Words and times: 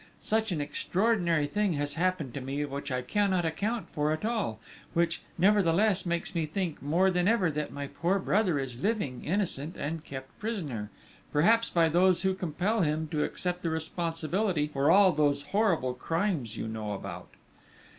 __Such 0.39 0.51
an 0.51 0.59
extraordinary 0.61 1.45
thing 1.45 1.73
has 1.73 1.93
happened 1.93 2.33
to 2.33 2.41
me 2.41 2.65
which 2.65 2.91
I 2.91 3.03
cannot 3.03 3.45
account 3.45 3.87
for 3.91 4.11
at 4.11 4.25
all, 4.25 4.59
which, 4.95 5.21
nevertheless, 5.37 6.07
makes 6.07 6.33
me 6.33 6.47
think, 6.47 6.81
more 6.81 7.11
than 7.11 7.27
ever, 7.27 7.51
that 7.51 7.71
my 7.71 7.85
poor 7.85 8.17
brother 8.17 8.57
is 8.57 8.81
living, 8.81 9.23
innocent, 9.23 9.75
and 9.77 10.03
kept 10.03 10.39
prisoner, 10.39 10.89
perhaps 11.31 11.69
by 11.69 11.87
those 11.87 12.23
who 12.23 12.33
compel 12.33 12.81
him 12.81 13.09
to 13.09 13.23
accept 13.23 13.61
the 13.61 13.69
responsibility 13.69 14.65
for 14.65 14.89
all 14.89 15.11
those 15.11 15.43
horrible 15.43 15.93
crimes 15.93 16.57
you 16.57 16.67
know 16.67 16.93
about. 16.93 17.29